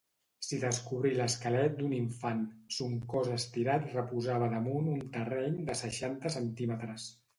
S'hi 0.45 0.57
descobrí 0.61 1.09
l'esquelet 1.17 1.75
d'un 1.81 1.93
infant: 1.97 2.41
son 2.77 2.95
cos 3.13 3.29
estirat 3.35 3.87
reposava 3.99 4.49
damunt 4.55 4.91
un 4.95 5.05
terreny 5.19 5.61
de 5.69 5.77
seixanta 5.83 6.33
centímetres. 6.41 7.07